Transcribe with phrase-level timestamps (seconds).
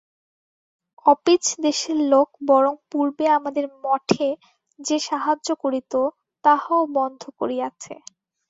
[1.05, 4.29] Office দেশের লোক বরং পূর্বে আমাদের মঠে
[4.79, 5.93] যে সাহায্য করিত,
[6.43, 7.93] তাহাও বন্ধ করিয়াছে।